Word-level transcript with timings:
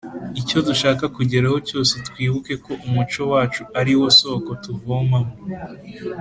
icyo 0.41 0.57
dushaka 0.67 1.03
kugeraho 1.15 1.57
cyose, 1.67 1.93
twibuke 2.07 2.53
ko 2.65 2.71
umuco 2.85 3.21
wacu 3.31 3.61
ari 3.79 3.93
wo 3.99 4.07
soko 4.19 4.49
tuvomamo. 4.63 5.33